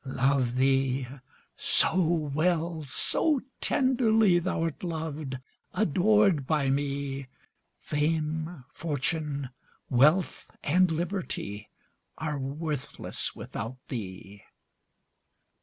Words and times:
Love 0.03 0.55
thee? 0.55 1.07
so 1.55 1.95
well, 2.01 2.81
so 2.81 3.39
tenderly, 3.59 4.39
Thou'rt 4.39 4.83
loved, 4.83 5.37
adored 5.75 6.47
by 6.47 6.71
me, 6.71 7.27
Fame, 7.77 8.63
fortune, 8.73 9.51
wealth, 9.91 10.49
and 10.63 10.89
liberty, 10.89 11.69
Are 12.17 12.39
worthless 12.39 13.35
without 13.35 13.77
thee. 13.89 14.41